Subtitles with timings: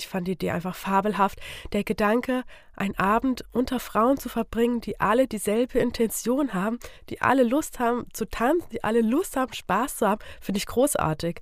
[0.00, 1.38] Ich fand die Idee einfach fabelhaft.
[1.74, 6.78] Der Gedanke, einen Abend unter Frauen zu verbringen, die alle dieselbe Intention haben,
[7.10, 10.64] die alle Lust haben zu tanzen, die alle Lust haben, Spaß zu haben, finde ich
[10.64, 11.40] großartig.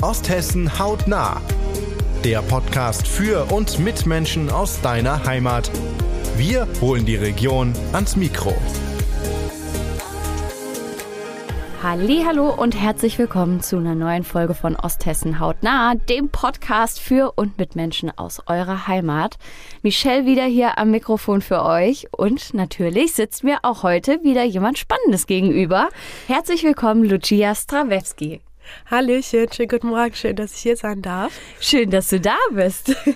[0.00, 1.42] Osthessen hautnah.
[2.24, 5.70] Der Podcast für und mit Menschen aus deiner Heimat.
[6.38, 8.54] Wir holen die Region ans Mikro.
[11.82, 17.58] Hallo und herzlich willkommen zu einer neuen Folge von Osthessen hautnah, dem Podcast für und
[17.58, 19.36] mit Menschen aus eurer Heimat.
[19.82, 24.78] Michelle wieder hier am Mikrofon für euch und natürlich sitzt mir auch heute wieder jemand
[24.78, 25.88] Spannendes gegenüber.
[26.26, 28.40] Herzlich willkommen, Lucia Strawewski.
[28.90, 31.32] Hallöchen, schönen guten Morgen, schön, dass ich hier sein darf.
[31.60, 32.94] Schön, dass du da bist.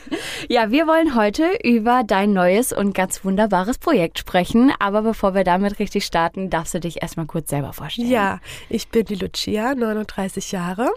[0.48, 4.72] Ja, wir wollen heute über dein neues und ganz wunderbares Projekt sprechen.
[4.78, 8.10] Aber bevor wir damit richtig starten, darfst du dich erstmal kurz selber vorstellen.
[8.10, 10.90] Ja, ich bin die Lucia, 39 Jahre,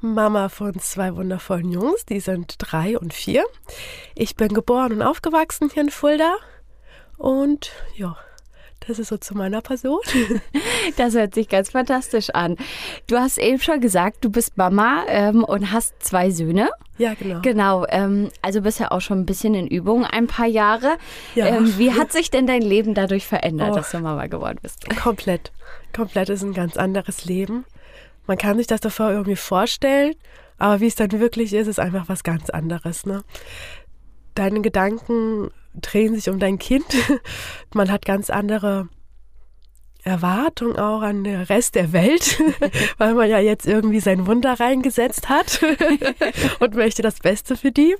[0.00, 3.44] Mama von zwei wundervollen Jungs, die sind drei und vier.
[4.14, 6.36] Ich bin geboren und aufgewachsen hier in Fulda
[7.18, 8.16] und ja,
[8.88, 10.00] das ist so zu meiner Person.
[10.96, 12.56] Das hört sich ganz fantastisch an.
[13.08, 16.70] Du hast eben schon gesagt, du bist Mama ähm, und hast zwei Söhne.
[16.96, 17.40] Ja, genau.
[17.42, 20.96] Genau, ähm, also bist ja auch schon ein bisschen in Übung, ein paar Jahre.
[21.34, 21.46] Ja.
[21.46, 23.74] Ähm, wie hat sich denn dein Leben dadurch verändert, Oh.
[23.76, 24.88] dass du Mama geworden bist?
[24.98, 25.52] Komplett.
[25.94, 27.66] Komplett ist ein ganz anderes Leben.
[28.26, 30.14] Man kann sich das davor irgendwie vorstellen,
[30.56, 33.04] aber wie es dann wirklich ist, ist einfach was ganz anderes.
[33.04, 33.22] Ne?
[34.34, 35.50] Deine Gedanken
[35.80, 36.86] drehen sich um dein Kind.
[37.74, 38.88] Man hat ganz andere
[40.04, 42.40] Erwartungen auch an den Rest der Welt,
[42.98, 45.60] weil man ja jetzt irgendwie sein Wunder reingesetzt hat
[46.60, 47.94] und möchte das Beste für die.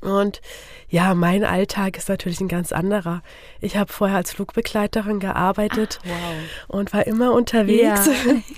[0.00, 0.40] Und
[0.88, 3.22] ja, mein Alltag ist natürlich ein ganz anderer.
[3.60, 6.00] Ich habe vorher als Flugbegleiterin gearbeitet
[6.68, 8.08] und war immer unterwegs,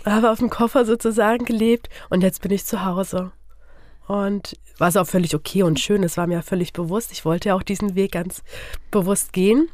[0.05, 3.31] habe auf dem Koffer sozusagen gelebt und jetzt bin ich zu Hause.
[4.09, 7.13] Und was auch völlig okay und schön, es war mir völlig bewusst.
[7.13, 8.43] Ich wollte ja auch diesen Weg ganz
[8.91, 9.69] bewusst gehen.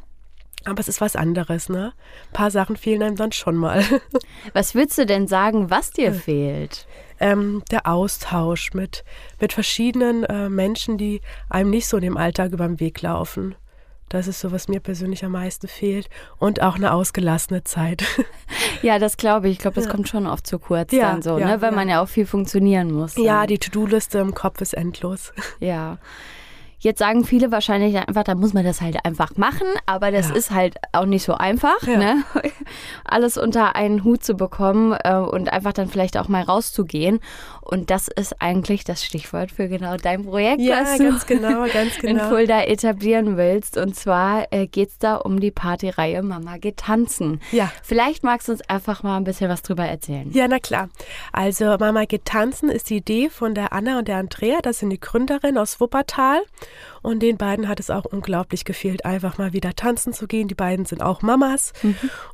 [0.65, 1.93] Aber es ist was anderes, ne?
[2.29, 3.83] Ein paar Sachen fehlen einem dann schon mal.
[4.53, 6.87] Was würdest du denn sagen, was dir fehlt?
[7.19, 9.03] ähm, der Austausch mit,
[9.39, 13.55] mit verschiedenen äh, Menschen, die einem nicht so in dem Alltag über den Weg laufen.
[14.09, 16.09] Das ist so, was mir persönlich am meisten fehlt.
[16.37, 18.03] Und auch eine ausgelassene Zeit.
[18.81, 19.53] Ja, das glaube ich.
[19.53, 21.61] Ich glaube, das kommt schon oft zu kurz Ja, dann so, ja, ne?
[21.61, 21.75] weil ja.
[21.75, 23.15] man ja auch viel funktionieren muss.
[23.17, 23.47] ja, dann.
[23.47, 25.33] die To-Do-Liste im Kopf ist endlos.
[25.59, 25.97] Ja.
[26.85, 30.35] Jetzt sagen viele wahrscheinlich einfach, da muss man das halt einfach machen, aber das Ja.
[30.35, 31.97] ist halt auch nicht so einfach, Ja.
[31.97, 32.23] ne?
[33.03, 37.21] Alles unter einen Hut zu bekommen äh, und einfach dann vielleicht auch mal rauszugehen.
[37.61, 41.65] Und das ist eigentlich das Stichwort für genau dein Projekt, Ja, was du ganz genau,
[41.73, 42.29] ganz in genau.
[42.29, 43.77] Fulda etablieren willst.
[43.77, 47.41] Und zwar äh, geht es da um die Partyreihe Mama geht tanzen.
[47.51, 47.71] Ja.
[47.81, 50.29] Vielleicht magst du uns einfach mal ein bisschen was drüber erzählen.
[50.33, 50.89] Ja, na klar.
[51.33, 54.59] Also Mama geht tanzen ist die Idee von der Anna und der Andrea.
[54.61, 56.41] Das sind die Gründerinnen aus Wuppertal.
[57.01, 60.47] Und den beiden hat es auch unglaublich gefehlt, einfach mal wieder tanzen zu gehen.
[60.47, 61.73] Die beiden sind auch Mamas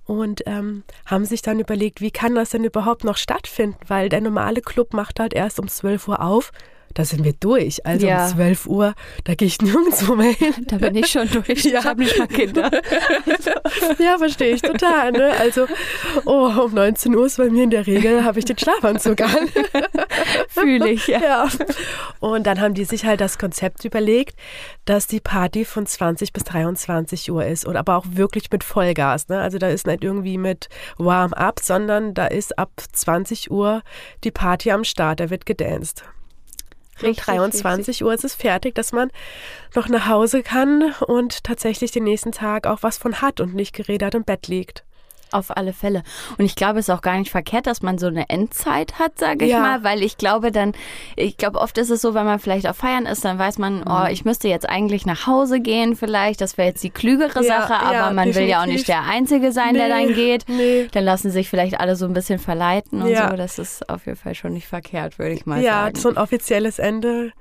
[0.05, 3.77] und ähm, haben sich dann überlegt, wie kann das denn überhaupt noch stattfinden?
[3.87, 6.51] Weil der normale Club macht halt erst um 12 Uhr auf.
[6.93, 7.85] Da sind wir durch.
[7.85, 8.25] Also Ja.
[8.27, 8.93] um 12 Uhr,
[9.23, 10.53] da gehe ich nirgendwo mehr hin.
[10.67, 11.63] Da bin ich schon durch.
[11.71, 11.79] Ja.
[11.79, 12.69] Ich habe nicht mal Kinder.
[13.99, 15.11] Ja, verstehe ich total.
[15.11, 15.31] Ne?
[15.39, 15.67] Also,
[16.25, 19.47] oh, um 19 Uhr ist bei mir in der Regel, habe ich den Schlafanzug an.
[20.49, 21.19] Fühle ich, ja.
[21.21, 21.47] Ja.
[22.19, 24.35] Und dann haben die sich halt das Konzept überlegt,
[24.85, 29.29] dass die Party von 20 bis 23 Uhr ist und aber auch wirklich mit Vollgas.
[29.29, 29.39] Ne?
[29.39, 33.81] Also da ist nicht irgendwie mit Warm-up, sondern da ist ab 20 Uhr
[34.23, 36.03] die Party am Start, da wird gedanced.
[37.01, 39.11] Um Richtig, 23 Uhr ist es fertig, dass man
[39.75, 43.73] noch nach Hause kann und tatsächlich den nächsten Tag auch was von hat und nicht
[43.73, 44.83] gerädert im Bett liegt.
[45.31, 46.03] Auf alle Fälle.
[46.37, 49.17] Und ich glaube, es ist auch gar nicht verkehrt, dass man so eine Endzeit hat,
[49.17, 49.59] sage ich Ja.
[49.61, 50.73] mal, weil ich glaube dann,
[51.15, 53.83] ich glaube, oft ist es so, wenn man vielleicht auf Feiern ist, dann weiß man,
[53.87, 54.07] oh, Mhm.
[54.11, 57.75] ich müsste jetzt eigentlich nach Hause gehen vielleicht, das wäre jetzt die klügere Ja, Sache,
[57.79, 58.73] aber ja, man will ja auch definitiv.
[58.73, 60.43] nicht der Einzige sein, der Nee, dann geht.
[60.49, 60.87] nee.
[60.91, 63.29] Dann lassen sich vielleicht alle so ein bisschen verleiten und Ja.
[63.29, 63.37] so.
[63.37, 65.95] Das ist auf jeden Fall schon nicht verkehrt, würde ich mal Ja, sagen.
[65.95, 67.31] so ein offizielles Ende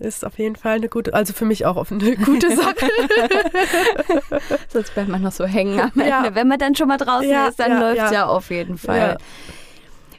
[0.00, 2.88] ist auf jeden Fall eine gute, also für mich auch eine gute Sache.
[4.68, 6.08] Sonst bleibt man noch so hängen am Ende.
[6.08, 6.34] Ja.
[6.34, 8.12] Wenn man dann schon mal draußen Ja, ist, dann ja, läuft's ja.
[8.12, 9.18] ja auf jeden Fall.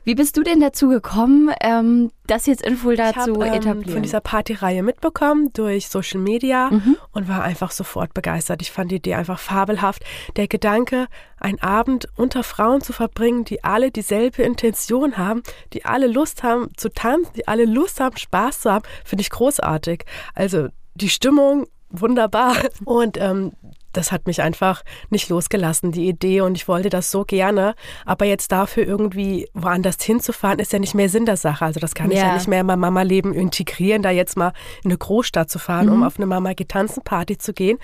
[0.04, 3.54] Wie bist du denn dazu gekommen, ähm, das jetzt in Fulda Ich habe zu ähm,
[3.54, 3.94] etablieren?
[3.94, 6.98] von dieser Partyreihe mitbekommen durch Social Media Mhm.
[7.12, 8.62] und war einfach sofort begeistert.
[8.64, 10.04] Ich fand die Idee einfach fabelhaft.
[10.38, 11.08] Der Gedanke,
[11.40, 15.44] einen Abend unter Frauen zu verbringen, die alle dieselbe Intention haben,
[15.74, 19.30] die alle Lust haben zu tanzen, die alle Lust haben, Spaß zu haben, finde ich
[19.30, 20.06] großartig.
[20.34, 22.56] Also die Stimmung wunderbar.
[22.86, 23.52] Und ähm,
[23.94, 26.42] das hat mich einfach nicht losgelassen, die Idee.
[26.42, 27.76] Und ich wollte das so gerne.
[28.06, 31.66] Aber jetzt dafür irgendwie woanders hinzufahren, ist ja nicht mehr Sinn der Sache.
[31.66, 32.18] Also das kann ja.
[32.18, 34.54] ich ja nicht mehr in mein Mama-Leben integrieren, da jetzt mal
[34.84, 35.94] in eine Großstadt zu fahren, mhm.
[35.94, 37.78] um auf eine Mama Tanzen Party zu gehen.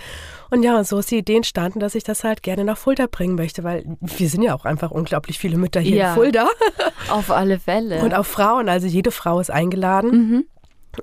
[0.50, 3.36] Und ja, so ist die Idee entstanden, dass ich das halt gerne nach Fulda bringen
[3.36, 6.48] möchte, weil wir sind ja auch einfach unglaublich viele Mütter hier ja, in Fulda.
[7.10, 8.02] Auf alle Fälle.
[8.02, 10.12] Und auch Frauen, also jede Frau ist eingeladen.
[10.12, 10.46] Mhm.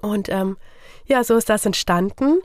[0.01, 0.57] Und ähm,
[1.07, 2.41] ja, so ist das entstanden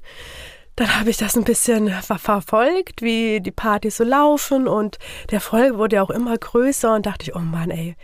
[0.80, 4.98] dann habe ich das ein bisschen verfolgt, wie die Partys so laufen und
[5.30, 7.98] der Erfolg wurde ja auch immer größer und dachte ich, oh Mann, ey,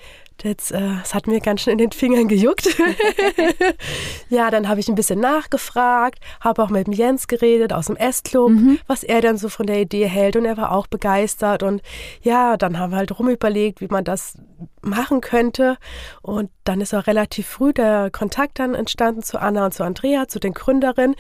[0.44, 2.68] das, äh, das hat mir ganz schön in den Fingern gejuckt.
[4.30, 7.96] ja, dann habe ich ein bisschen nachgefragt, habe auch mit dem Jens geredet aus dem
[7.96, 8.80] S-Club, mhm.
[8.88, 11.82] was er dann so von der Idee hält und er war auch begeistert und
[12.22, 14.38] ja, dann haben wir halt rumüberlegt, wie man das
[14.82, 15.78] machen könnte
[16.22, 20.28] und dann ist auch relativ früh der Kontakt dann entstanden zu Anna und zu Andrea,
[20.28, 21.16] zu den Gründerinnen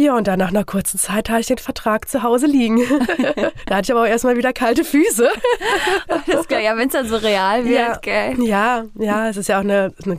[0.00, 2.78] ja, und dann nach einer kurzen Zeit hatte ich den Vertrag zu Hause liegen.
[3.66, 5.28] da hatte ich aber auch erstmal wieder kalte Füße.
[6.08, 6.64] das ist geil.
[6.64, 8.42] Ja, wenn es dann so real wird, ja, gell.
[8.42, 10.18] Ja, ja, es ist ja auch eine, eine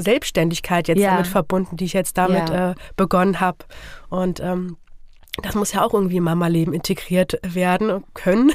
[0.00, 1.10] Selbstständigkeit jetzt ja.
[1.10, 2.70] damit verbunden, die ich jetzt damit ja.
[2.70, 3.58] äh, begonnen habe.
[4.08, 4.78] Und ähm,
[5.42, 8.50] das muss ja auch irgendwie in Mama-Leben integriert werden können.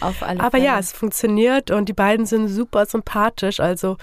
[0.00, 0.64] Auf alle Aber Fälle.
[0.64, 3.60] ja, es funktioniert und die beiden sind super sympathisch.
[3.60, 3.96] Also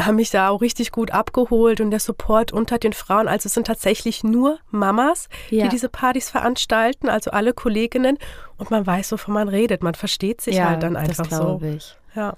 [0.00, 3.28] haben mich da auch richtig gut abgeholt und der Support unter den Frauen.
[3.28, 5.64] Also es sind tatsächlich nur Mamas, ja.
[5.64, 8.18] die diese Partys veranstalten, also alle Kolleginnen.
[8.56, 9.82] Und man weiß, wovon man redet.
[9.82, 11.60] Man versteht sich ja, halt dann einfach das so.
[11.62, 11.96] Ich.
[12.14, 12.36] Ja.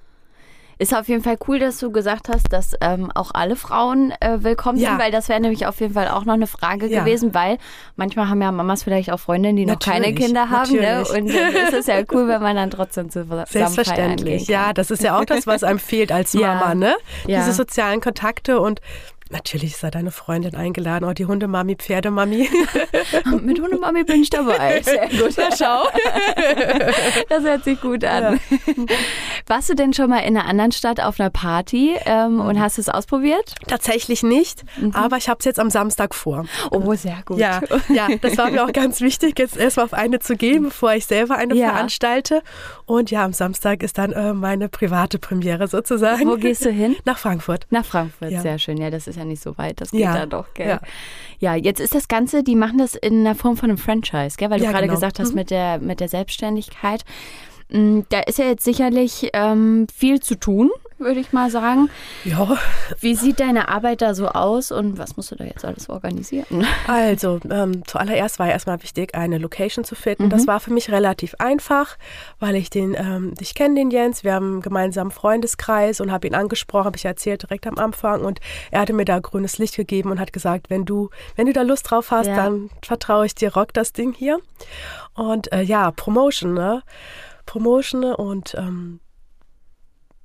[0.78, 4.42] Ist auf jeden Fall cool, dass du gesagt hast, dass ähm, auch alle Frauen äh,
[4.42, 4.90] willkommen ja.
[4.90, 7.00] sind, weil das wäre nämlich auf jeden Fall auch noch eine Frage ja.
[7.00, 7.56] gewesen, weil
[7.96, 10.72] manchmal haben ja Mamas vielleicht auch Freundinnen, die noch keine Kinder haben.
[10.72, 11.02] Ne?
[11.08, 15.02] Und dann ist es ja cool, wenn man dann trotzdem zusammen Selbstverständlich, ja, das ist
[15.02, 16.94] ja auch das, was einem fehlt als Mama, ne?
[17.26, 18.82] Diese sozialen Kontakte und
[19.30, 21.04] Natürlich ist da deine Freundin eingeladen.
[21.08, 22.48] Oh, die Hundemami, Pferdemami.
[23.42, 24.80] Mit Hundemami bin ich dabei.
[24.82, 25.34] Sehr gut.
[25.36, 25.84] Na, schau.
[27.28, 28.38] Das hört sich gut an.
[28.66, 28.86] Ja.
[29.46, 32.78] Warst du denn schon mal in einer anderen Stadt auf einer Party ähm, und hast
[32.78, 33.54] es ausprobiert?
[33.66, 34.92] Tatsächlich nicht, mhm.
[34.92, 36.46] aber ich habe es jetzt am Samstag vor.
[36.70, 37.38] Oh, sehr gut.
[37.38, 40.94] Ja, ja, das war mir auch ganz wichtig, jetzt erstmal auf eine zu gehen, bevor
[40.94, 41.70] ich selber eine ja.
[41.70, 42.42] veranstalte.
[42.86, 46.28] Und ja, am Samstag ist dann äh, meine private Premiere sozusagen.
[46.28, 46.96] Wo gehst du hin?
[47.04, 47.66] Nach Frankfurt.
[47.70, 48.40] Nach Frankfurt, ja.
[48.40, 48.76] sehr schön.
[48.78, 50.68] Ja, das ist ist ja nicht so weit, das geht ja, da doch, gell?
[50.68, 50.80] Ja.
[51.38, 54.50] ja, jetzt ist das Ganze, die machen das in der Form von einem Franchise, gell?
[54.50, 54.94] Weil du ja, gerade genau.
[54.94, 55.36] gesagt hast, mhm.
[55.36, 57.04] mit, der, mit der Selbstständigkeit.
[57.70, 61.90] Mm, da ist ja jetzt sicherlich ähm, viel zu tun würde ich mal sagen.
[62.24, 62.56] Ja.
[63.00, 66.66] Wie sieht deine Arbeit da so aus und was musst du da jetzt alles organisieren?
[66.86, 70.24] Also, ähm, zuallererst war erstmal wichtig, eine Location zu finden.
[70.24, 70.30] Mhm.
[70.30, 71.96] Das war für mich relativ einfach,
[72.38, 76.26] weil ich den, ähm, ich kenne den Jens, wir haben einen gemeinsamen Freundeskreis und habe
[76.26, 78.40] ihn angesprochen, habe ich erzählt direkt am Anfang und
[78.70, 81.62] er hatte mir da grünes Licht gegeben und hat gesagt, wenn du, wenn du da
[81.62, 82.36] Lust drauf hast, ja.
[82.36, 84.38] dann vertraue ich dir, rock das Ding hier.
[85.14, 86.82] Und äh, ja, Promotion, ne?
[87.46, 89.00] Promotion und ähm,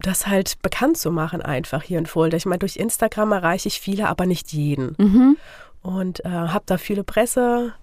[0.02, 2.38] das halt bekannt zu machen einfach hier in Fulda.
[2.38, 4.96] Ich meine, durch Instagram erreiche ich viele, aber nicht jeden.
[4.98, 5.38] Mhm.
[5.82, 7.74] Und äh, habe da viele Presse,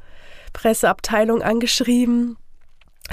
[0.52, 2.36] Presseabteilungen angeschrieben,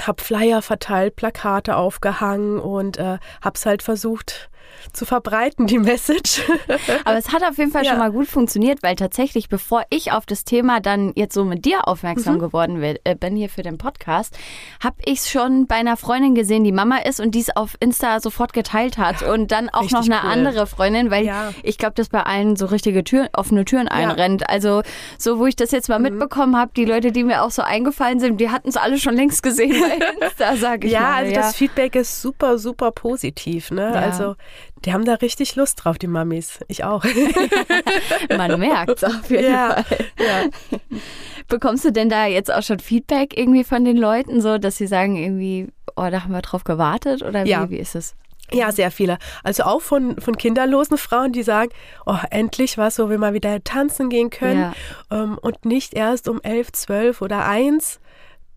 [0.00, 4.50] habe Flyer verteilt, Plakate aufgehangen und äh, habe es halt versucht,
[4.92, 6.42] zu verbreiten, die Message.
[7.04, 7.90] Aber es hat auf jeden Fall ja.
[7.90, 11.64] schon mal gut funktioniert, weil tatsächlich, bevor ich auf das Thema dann jetzt so mit
[11.64, 12.40] dir aufmerksam mhm.
[12.40, 14.36] geworden äh, bin hier für den Podcast,
[14.82, 17.76] habe ich es schon bei einer Freundin gesehen, die Mama ist und die es auf
[17.80, 19.22] Insta sofort geteilt hat.
[19.22, 20.30] Und dann auch noch eine cool.
[20.30, 21.52] andere Freundin, weil ja.
[21.62, 24.48] ich glaube, dass bei allen so richtige Türen, offene Türen einrennt.
[24.48, 24.82] Also
[25.18, 26.04] so, wo ich das jetzt mal mhm.
[26.04, 29.14] mitbekommen habe, die Leute, die mir auch so eingefallen sind, die hatten es alle schon
[29.14, 31.14] längst gesehen bei Insta, sage ich ja, mal.
[31.14, 33.70] Also ja, also das Feedback ist super, super positiv.
[33.70, 33.92] Ne?
[33.92, 34.36] Also
[34.86, 36.60] die haben da richtig Lust drauf, die Mamis.
[36.68, 37.04] Ich auch.
[38.36, 39.98] Man merkt es auf jeden ja, Fall.
[40.18, 40.88] Ja.
[41.48, 44.86] Bekommst du denn da jetzt auch schon Feedback irgendwie von den Leuten, so dass sie
[44.86, 47.22] sagen, irgendwie, oh, da haben wir drauf gewartet?
[47.22, 47.68] Oder wie, ja.
[47.68, 48.14] wie ist es?
[48.52, 49.18] Ja, sehr viele.
[49.42, 51.72] Also auch von, von kinderlosen Frauen, die sagen,
[52.06, 54.72] oh, endlich was, wo wir mal wieder tanzen gehen können
[55.10, 55.22] ja.
[55.22, 57.98] ähm, und nicht erst um elf, zwölf oder eins.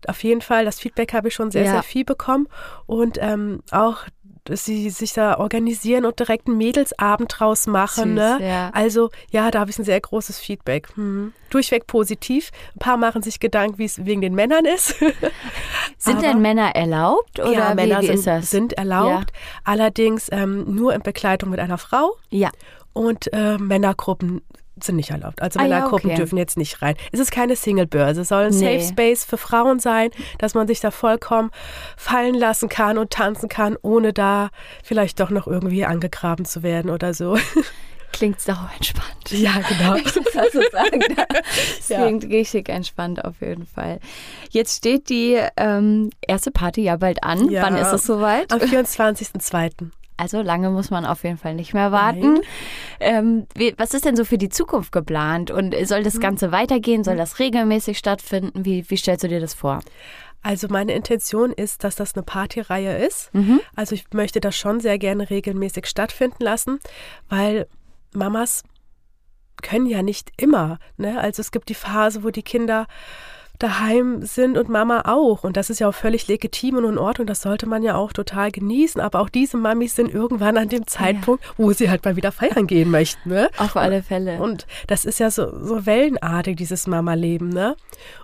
[0.06, 1.72] Auf jeden Fall, das Feedback habe ich schon sehr, ja.
[1.72, 2.48] sehr viel bekommen.
[2.86, 4.04] Und ähm, auch
[4.44, 8.16] dass sie sich da organisieren und direkt einen Mädelsabend draus machen.
[8.16, 8.38] Süß, ne?
[8.40, 8.70] ja.
[8.72, 10.88] Also ja, da habe ich ein sehr großes Feedback.
[10.94, 11.32] Hm.
[11.50, 12.50] Durchweg positiv.
[12.74, 14.98] Ein paar machen sich Gedanken, wie es wegen den Männern ist.
[15.98, 17.40] sind Aber, denn Männer erlaubt?
[17.40, 19.30] Oder ja, wie, Männer wie sind, sind, erlaubt.
[19.32, 19.60] Ja.
[19.64, 22.16] Allerdings ähm, nur in Begleitung mit einer Frau.
[22.30, 22.50] Ja.
[22.92, 24.42] Und äh, Männergruppen
[24.84, 25.42] sind nicht erlaubt.
[25.42, 26.22] Also ah, Männergruppen ja, okay.
[26.22, 26.94] dürfen jetzt nicht rein.
[27.12, 28.78] Es ist keine Single-Börse, es soll ein nee.
[28.78, 31.50] Safe Space für Frauen sein, dass man sich da vollkommen
[31.96, 34.50] fallen lassen kann und tanzen kann, ohne da
[34.82, 37.36] vielleicht doch noch irgendwie angegraben zu werden oder so.
[38.12, 39.30] Klingt sau entspannt.
[39.30, 39.94] Ja, genau.
[40.04, 42.02] Ich muss also sagen, das Ja.
[42.02, 44.00] klingt richtig entspannt auf jeden Fall.
[44.50, 47.50] Jetzt steht die ähm, erste Party ja bald an.
[47.50, 47.62] Ja.
[47.62, 48.52] Wann ist es soweit?
[48.52, 49.90] Am 24.02.
[50.20, 52.40] Also lange muss man auf jeden Fall nicht mehr warten.
[53.00, 55.50] Ähm, wie, was ist denn so für die Zukunft geplant?
[55.50, 57.04] Und soll das Ganze weitergehen?
[57.04, 58.66] Soll das regelmäßig stattfinden?
[58.66, 59.80] Wie, wie stellst du dir das vor?
[60.42, 63.32] Also meine Intention ist, dass das eine Partyreihe ist.
[63.32, 63.62] Mhm.
[63.74, 66.80] Also ich möchte das schon sehr gerne regelmäßig stattfinden lassen,
[67.30, 67.66] weil
[68.12, 68.62] Mamas
[69.62, 70.78] können ja nicht immer.
[70.98, 71.18] Ne?
[71.18, 72.86] Also es gibt die Phase, wo die Kinder
[73.62, 75.44] daheim sind und Mama auch.
[75.44, 77.26] Und das ist ja auch völlig legitim und in Ordnung.
[77.26, 79.00] Das sollte man ja auch total genießen.
[79.00, 82.66] Aber auch diese Mamis sind irgendwann an dem Zeitpunkt, wo sie halt mal wieder feiern
[82.66, 83.28] gehen möchten.
[83.28, 83.48] Ne?
[83.58, 84.40] Auf alle Fälle.
[84.40, 87.76] Und das ist ja so, so wellenartig, dieses Mama-Leben, ne?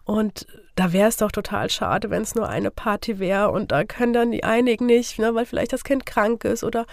[0.04, 3.84] Und da wäre es doch total schade, wenn es nur eine Party wäre und da
[3.84, 6.84] können dann die einigen nicht, ne, weil vielleicht das Kind krank ist oder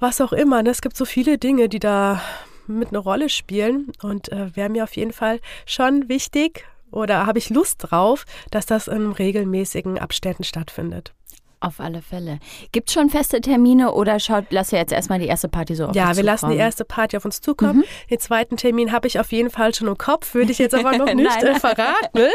[0.00, 0.62] was auch immer.
[0.62, 0.70] Ne?
[0.70, 2.20] Es gibt so viele Dinge, die da
[2.66, 7.38] mit eine Rolle spielen und äh, wäre mir auf jeden Fall schon wichtig oder habe
[7.38, 11.12] ich Lust drauf, dass das in regelmäßigen Abständen stattfindet.
[11.60, 12.40] Auf alle Fälle.
[12.72, 15.86] Gibt es schon feste Termine oder schaut, lass ja jetzt erstmal die erste Party so
[15.86, 17.84] auf Ja, uns wir lassen die erste Party auf uns zukommen.
[18.10, 20.90] Den zweiten Termin habe ich auf jeden Fall schon im Kopf, würde ich jetzt aber
[20.98, 22.28] noch nicht äh, verraten.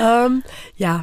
[0.00, 0.42] ähm,
[0.76, 1.02] ja.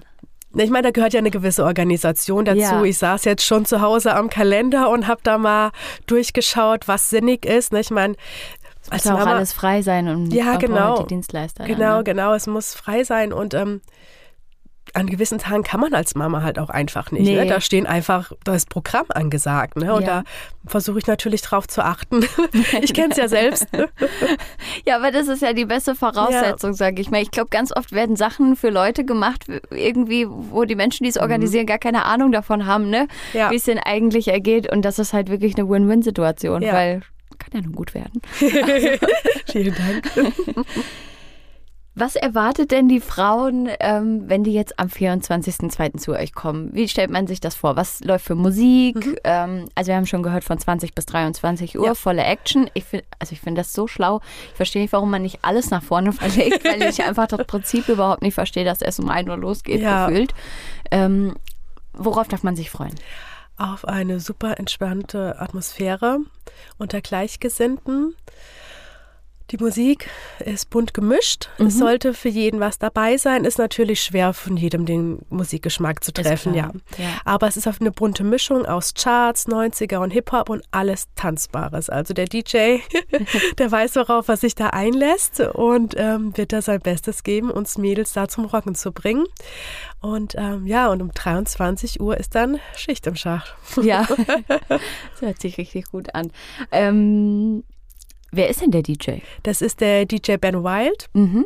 [0.56, 2.60] Ich meine, da gehört ja eine gewisse Organisation dazu.
[2.60, 2.84] Ja.
[2.84, 5.70] Ich saß jetzt schon zu Hause am Kalender und habe da mal
[6.08, 7.72] durchgeschaut, was sinnig ist.
[7.72, 7.82] ne?
[7.82, 8.16] Ich meine,
[8.90, 11.02] als Muss auch alles frei sein und Ja, genau.
[11.02, 11.66] die Dienstleister.
[11.66, 12.04] dann, Genau, ne?
[12.04, 12.34] genau.
[12.34, 13.82] Es muss frei sein und ähm,
[14.96, 17.22] an gewissen Tagen kann man als Mama halt auch einfach nicht.
[17.24, 17.36] Nee.
[17.36, 17.46] Ne?
[17.46, 19.76] Da stehen einfach, da ist Programm angesagt.
[19.76, 19.94] Ne?
[19.94, 20.08] Und Ja.
[20.08, 20.24] da
[20.66, 22.26] versuche ich natürlich drauf zu achten.
[22.82, 23.72] ich kenne es ja selbst.
[23.72, 23.88] Ne?
[24.88, 27.22] Ja, aber das ist ja die beste Voraussetzung, sage ich mal.
[27.22, 31.18] Ich glaube, ganz oft werden Sachen für Leute gemacht, irgendwie, wo die Menschen, die es
[31.18, 33.04] organisieren, gar keine Ahnung davon haben, ne?
[33.34, 33.38] Mhm.
[33.40, 33.52] Ja.
[33.52, 34.72] wie es denn eigentlich ergeht.
[34.72, 36.74] Und das ist halt wirklich eine Win-Win-Situation, Ja.
[36.74, 37.02] weil
[37.40, 38.22] kann ja nun gut werden.
[39.48, 40.12] Vielen Dank.
[41.96, 45.98] Was erwartet denn die Frauen, ähm, wenn die jetzt am 24.02.
[45.98, 46.70] zu euch kommen?
[46.72, 47.76] Wie stellt man sich das vor?
[47.76, 49.20] Was läuft für Musik?
[49.26, 51.88] Ähm, also wir haben schon gehört von 20 bis 23 Uhr, Mhm.
[51.88, 51.96] Ja.
[51.96, 52.70] volle Action.
[52.74, 54.22] Ich find, also ich finde das so schlau.
[54.52, 57.90] Ich verstehe nicht, warum man nicht alles nach vorne verlegt, weil ich einfach das Prinzip
[57.90, 60.08] überhaupt nicht verstehe, dass es um 1 Uhr losgeht, Ja.
[60.08, 60.34] gefühlt.
[60.92, 61.36] Ähm,
[61.94, 62.96] worauf darf man sich freuen?
[63.60, 66.20] Auf eine super entspannte Atmosphäre
[66.78, 68.16] unter Gleichgesinnten.
[69.52, 70.08] Die Musik
[70.46, 71.50] ist bunt gemischt.
[71.58, 71.80] Es Mhm.
[71.80, 73.46] sollte für jeden was dabei sein.
[73.46, 76.72] Ist natürlich schwer, von jedem den Musikgeschmack zu treffen, ja.
[76.98, 77.06] Ja.
[77.26, 81.90] Aber es ist auf eine bunte Mischung aus Charts, 90er und Hip-Hop und alles Tanzbares.
[81.90, 82.78] Also der DJ,
[83.58, 87.78] der weiß, worauf er sich da einlässt und ähm, wird da sein Bestes geben, uns
[87.80, 89.26] Mädels da zum Rocken zu bringen.
[90.00, 93.56] Und ähm, ja, und um 23 Uhr ist dann Schicht im Schacht.
[93.82, 94.08] Ja,
[94.70, 94.82] das
[95.22, 96.32] hört sich richtig gut an.
[96.72, 97.64] Ähm,
[98.32, 99.20] wer ist denn der DJ?
[99.44, 101.08] Das ist der DJ Ben Wild.
[101.14, 101.46] Mhm.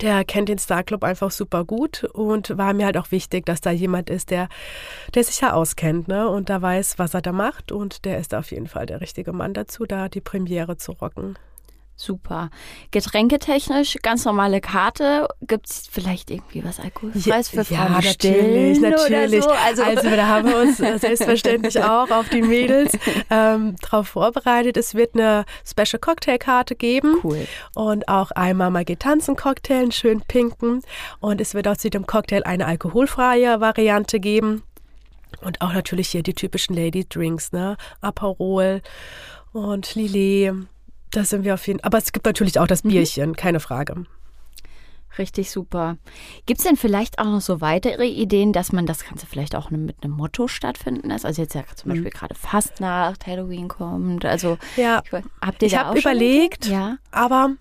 [0.00, 3.60] Der kennt den Star Club einfach super gut und war mir halt auch wichtig, dass
[3.60, 4.48] da jemand ist, der,
[5.14, 6.28] der sich ja auskennt ne?
[6.28, 7.72] und da weiß, was er da macht.
[7.72, 11.36] Und der ist auf jeden Fall der richtige Mann dazu, da die Premiere zu rocken.
[11.98, 12.50] Super.
[12.90, 15.28] Getränketechnisch, ganz normale Karte.
[15.40, 17.78] Gibt es vielleicht irgendwie was Alkoholfreies für Frauen?
[17.78, 19.42] ja, natürlich, natürlich.
[19.42, 19.50] So?
[19.50, 22.92] Also, da haben wir uns selbstverständlich auch auf die Mädels
[23.30, 24.76] ähm, drauf vorbereitet.
[24.76, 27.16] Es wird eine Special Cocktailkarte geben.
[27.24, 27.46] cool.
[27.74, 30.82] Und auch einmal mal geht tanzen Cocktail, einen schönen pinken.
[31.20, 34.62] Und es wird auch zu dem Cocktail eine alkoholfreie Variante geben.
[35.40, 37.78] Und auch natürlich hier die typischen Lady Drinks, ne?
[38.02, 38.82] Aperol
[39.52, 40.52] und Lillet.
[41.10, 44.04] Da sind wir auf jeden Aber es gibt natürlich auch das Bierchen, keine Frage.
[45.18, 45.96] Richtig super.
[46.44, 49.70] Gibt es denn vielleicht auch noch so weitere Ideen, dass man das Ganze vielleicht auch
[49.70, 51.24] mit einem Motto stattfinden lässt?
[51.24, 54.26] Also jetzt ja zum Beispiel gerade Fastnacht, Halloween kommt.
[54.26, 56.66] Also Ja, ich, habt ihr ich da habe auch überlegt?
[56.66, 56.98] Ja.
[57.12, 57.52] aber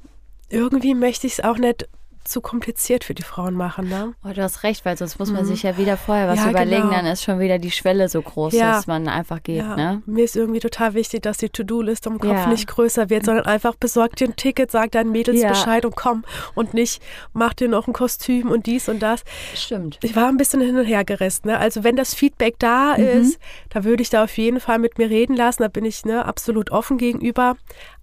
[0.49, 1.87] irgendwie möchte ich es auch nicht
[2.25, 4.13] zu kompliziert für die Frauen machen, ne?
[4.24, 6.82] Oh, du hast recht, weil sonst muss man sich ja wieder vorher was Ja, überlegen,
[6.82, 6.91] genau.
[6.94, 8.72] dann ist schon wieder die Schwelle so groß, Ja.
[8.74, 10.01] dass man einfach geht, Ja, ne?
[10.05, 13.75] Mir ist irgendwie total wichtig, dass die To-Do-Liste im Kopf nicht größer wird, sondern einfach
[13.75, 15.41] besorg dir ein Ticket, sag deinen Mädels.
[15.46, 17.01] Bescheid und komm und nicht
[17.34, 19.24] mach dir noch ein Kostüm und dies und das.
[19.53, 20.00] Stimmt.
[20.01, 21.48] Ich war ein bisschen hin und her gerissen.
[21.48, 21.60] Ne?
[21.60, 23.03] Also wenn das Feedback da Mhm.
[23.03, 23.39] ist,
[23.70, 25.62] da würde ich da auf jeden Fall mit mir reden lassen.
[25.62, 27.55] Da bin ich ne, absolut offen gegenüber.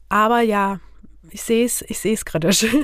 [0.08, 0.78] Aber ja,
[1.30, 2.66] ich sehe es, ich sehe es kritisch.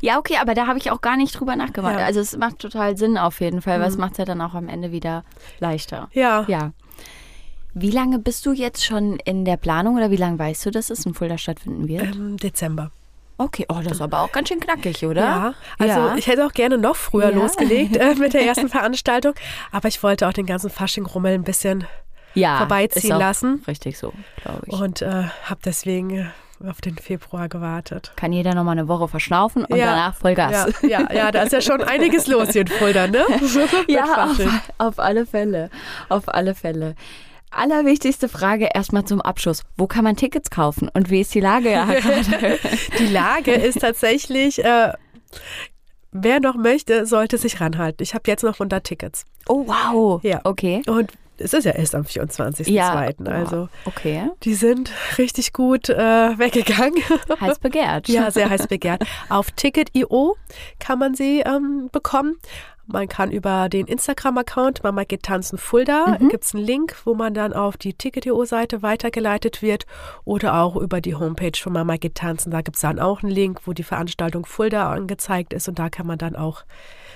[0.00, 1.92] Ja, okay, aber da habe ich auch gar nicht drüber nachgedacht.
[1.94, 2.00] Ja.
[2.00, 2.04] Mhm.
[2.06, 4.54] Also es macht total Sinn auf jeden Fall, weil es macht es ja dann auch
[4.54, 5.24] am Ende wieder
[5.60, 6.08] leichter.
[6.12, 6.44] ja.
[6.48, 6.72] Ja.
[7.74, 10.90] Wie lange bist du jetzt schon in der Planung oder wie lange weißt du, dass
[10.90, 12.14] es in Fulda stattfinden wird?
[12.14, 12.90] Im Dezember.
[13.38, 15.22] Okay, oh, das ist aber auch ganz schön knackig, oder?
[15.22, 16.16] Ja, also Ja.
[16.16, 17.36] ich hätte auch gerne noch früher Ja.
[17.36, 19.32] losgelegt äh, mit der ersten Veranstaltung,
[19.70, 21.86] aber ich wollte auch den ganzen Fasching-Rummel ein bisschen
[22.34, 23.62] ja, vorbeiziehen ist auch lassen.
[23.66, 24.72] Richtig so, glaube ich.
[24.74, 26.30] und äh, habe deswegen
[26.68, 28.12] auf den Februar gewartet.
[28.16, 30.72] Kann jeder nochmal eine Woche verschnaufen und danach Vollgas.
[30.82, 33.24] Ja, ja, ja, da ist ja schon einiges los hier in Fulda, ne?
[33.88, 34.38] ja, auf,
[34.78, 35.70] auf alle Fälle.
[36.08, 36.94] Auf alle Fälle
[37.54, 39.62] allerwichtigste Frage erstmal zum Abschluss.
[39.76, 42.58] Wo kann man Tickets kaufen und wie ist die Lage gerade?
[42.98, 44.92] die Lage ist tatsächlich, äh,
[46.12, 48.02] wer noch möchte, sollte sich ranhalten.
[48.02, 49.24] Ich habe jetzt noch 100 Tickets.
[49.48, 50.22] Oh, wow.
[50.22, 50.40] Ja.
[50.44, 50.82] Okay.
[50.86, 52.70] Und es ist ja erst am 24.02.
[52.70, 52.92] Ja,
[53.26, 54.30] also okay.
[54.42, 57.02] die sind richtig gut äh, weggegangen.
[57.40, 58.08] Heiß begehrt.
[58.08, 59.04] ja, sehr heiß begehrt.
[59.28, 60.36] Auf Ticket.io
[60.78, 62.36] kann man sie ähm, bekommen.
[62.86, 66.28] Man kann über den Instagram-Account Mama geht tanzen Fulda, mhm.
[66.28, 69.86] gibt es einen Link, wo man dann auf die Ticket.io-Seite weitergeleitet wird
[70.24, 72.50] oder auch über die Homepage von Mama geht tanzen.
[72.50, 75.90] Da gibt es dann auch einen Link, wo die Veranstaltung Fulda angezeigt ist und da
[75.90, 76.64] kann man dann auch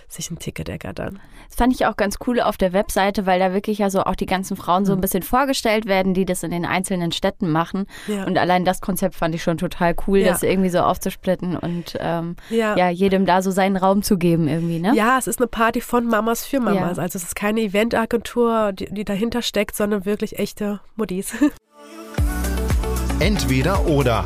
[0.08, 1.20] sich ein Ticket ergattern.
[1.48, 4.16] Das fand ich auch ganz cool auf der Webseite, weil da wirklich ja so auch
[4.16, 5.02] die ganzen Frauen so ein mhm.
[5.02, 7.86] bisschen vorgestellt werden, die das in den einzelnen Städten machen.
[8.06, 8.24] Ja.
[8.24, 10.28] Und allein das Konzept fand ich schon total cool, ja.
[10.28, 12.76] das irgendwie so aufzusplitten und ähm, ja.
[12.76, 12.88] ja.
[12.88, 14.92] jedem da so seinen Raum zu geben irgendwie, ne?
[14.94, 16.98] Ja, es ist eine Party von Mamas für Mamas.
[16.98, 21.34] Also es ist keine Eventagentur, die, die dahinter steckt, sondern wirklich echte Modis.
[23.20, 24.24] Entweder oder.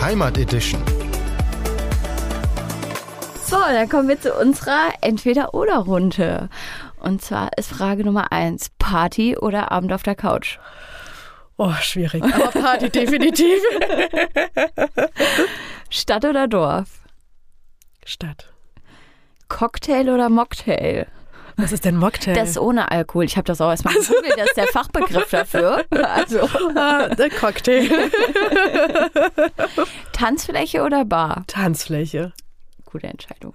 [0.00, 0.82] Heimat Edition.
[3.50, 6.48] So, dann kommen wir zu unserer Entweder-Oder-Runde.
[7.00, 10.60] Und zwar ist Frage Nummer eins: Party oder Abend auf der Couch?
[11.56, 12.22] Oh, schwierig.
[12.22, 13.58] Aber Party definitiv.
[15.90, 17.00] Stadt oder Dorf?
[18.04, 18.52] Stadt.
[19.48, 21.08] Cocktail oder Mocktail?
[21.56, 22.34] Was ist denn Mocktail?
[22.34, 23.24] Das ist ohne Alkohol.
[23.24, 24.34] Ich habe das auch erstmal gegoogelt.
[24.36, 25.84] Das ist der Fachbegriff dafür.
[25.90, 26.48] Also.
[26.76, 27.88] Ah, der Cocktail.
[30.12, 31.42] Tanzfläche oder Bar?
[31.48, 32.32] Tanzfläche
[32.90, 33.54] gute Entscheidung.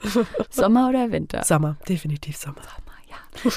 [0.49, 1.43] Sommer oder Winter?
[1.43, 2.61] Sommer, definitiv Sommer.
[2.61, 3.51] Sommer, ja.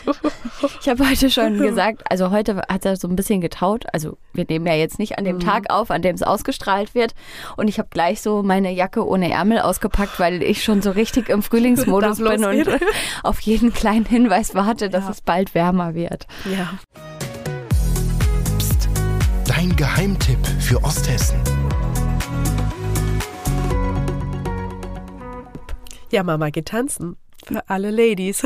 [0.80, 3.84] Ich habe heute schon gesagt, also heute hat er so ein bisschen getaut.
[3.92, 5.40] Also wir nehmen ja jetzt nicht an dem mhm.
[5.40, 7.14] Tag auf, an dem es ausgestrahlt wird.
[7.56, 11.28] Und ich habe gleich so meine Jacke ohne Ärmel ausgepackt, weil ich schon so richtig
[11.28, 12.68] im Frühlingsmodus bin und
[13.22, 15.10] auf jeden kleinen Hinweis warte, dass ja.
[15.10, 16.26] es bald wärmer wird.
[16.52, 16.74] Ja.
[18.58, 18.88] Psst,
[19.46, 21.38] dein Geheimtipp für Osthessen.
[26.10, 27.16] Ja, Mama geht tanzen.
[27.46, 28.44] Für alle Ladies.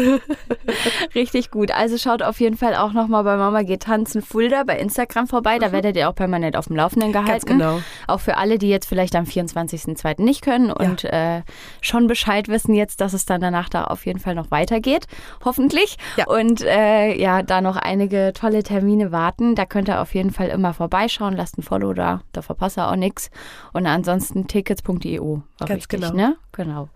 [1.15, 1.71] Richtig gut.
[1.73, 5.59] Also schaut auf jeden Fall auch nochmal bei Mama geht tanzen Fulda bei Instagram vorbei.
[5.59, 5.73] Da mhm.
[5.73, 7.31] werdet ihr auch permanent auf dem Laufenden gehalten.
[7.31, 7.81] Ganz genau.
[8.07, 10.23] Auch für alle, die jetzt vielleicht am 24.02.
[10.23, 11.39] nicht können und ja.
[11.39, 11.43] äh,
[11.81, 15.07] schon Bescheid wissen jetzt, dass es dann danach da auf jeden Fall noch weitergeht.
[15.43, 15.97] Hoffentlich.
[16.17, 16.27] Ja.
[16.27, 19.55] Und äh, ja, da noch einige tolle Termine warten.
[19.55, 21.35] Da könnt ihr auf jeden Fall immer vorbeischauen.
[21.35, 22.21] Lasst ein Follow da.
[22.33, 23.31] Da verpasst ihr auch nichts.
[23.73, 25.39] Und ansonsten tickets.eu.
[25.59, 26.13] Ganz richtig, genau.
[26.13, 26.37] ne?
[26.53, 26.91] Genau.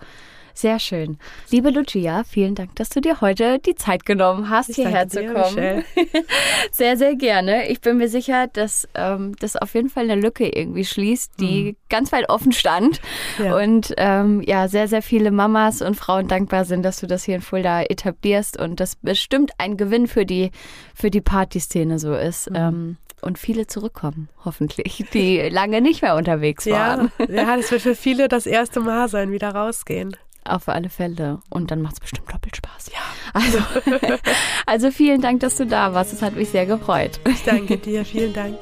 [0.57, 1.19] Sehr schön.
[1.51, 5.23] Liebe Lucia, vielen Dank, dass du dir heute die Zeit genommen hast, ich hierher zu
[5.27, 5.85] kommen.
[6.73, 7.69] sehr, sehr gerne.
[7.69, 11.62] Ich bin mir sicher, dass ähm, das auf jeden Fall eine Lücke irgendwie schließt, die
[11.62, 11.77] mhm.
[11.90, 13.03] ganz weit offen stand.
[13.38, 13.55] Ja.
[13.55, 17.35] Und ähm, ja, sehr, sehr viele Mamas und Frauen dankbar sind, dass du das hier
[17.35, 20.53] in Fulda etablierst und das bestimmt ein Gewinn für die,
[20.95, 22.49] für die Partyszene so ist.
[22.49, 22.57] Mhm.
[22.57, 27.11] Ähm, und viele zurückkommen, hoffentlich, die lange nicht mehr unterwegs waren.
[27.19, 30.16] Ja, ja, das wird für viele das erste Mal sein, wieder rausgehen.
[30.48, 31.40] Auf alle Fälle.
[31.50, 32.90] Und dann macht es bestimmt doppelt Spaß.
[32.92, 33.00] Ja.
[33.32, 33.59] Also,
[34.66, 36.12] also vielen Dank, dass du da warst.
[36.12, 37.20] Es hat mich sehr gefreut.
[37.28, 38.04] Ich danke dir.
[38.04, 38.56] Vielen Dank.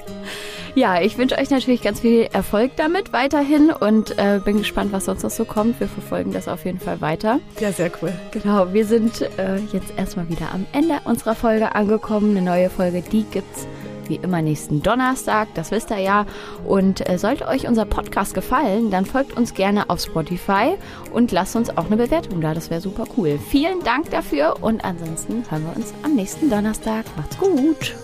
[0.76, 5.04] Ja, ich wünsche euch natürlich ganz viel Erfolg damit weiterhin und äh, bin gespannt, was
[5.04, 5.78] sonst noch so kommt.
[5.78, 7.38] Wir verfolgen das auf jeden Fall weiter.
[7.60, 8.12] Ja, sehr cool.
[8.32, 12.36] Genau, wir sind äh, jetzt erstmal wieder am Ende unserer Folge angekommen.
[12.36, 13.68] Eine neue Folge, die gibt's
[14.08, 16.26] wie immer nächsten Donnerstag, das wisst ihr ja.
[16.64, 20.74] Und äh, sollte euch unser Podcast gefallen, dann folgt uns gerne auf Spotify
[21.12, 22.54] und lasst uns auch eine Bewertung da.
[22.54, 23.38] Das wäre super cool.
[23.50, 27.04] Vielen Dank dafür und ansonsten hören wir uns am nächsten Donnerstag.
[27.16, 27.94] Macht's gut.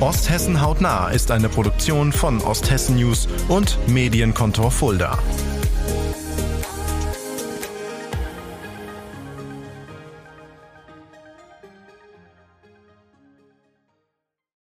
[0.00, 5.18] Osthessen hautnah ist eine Produktion von Osthessen News und Medienkontor Fulda.